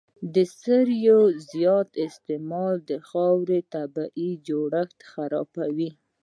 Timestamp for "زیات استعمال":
1.51-2.75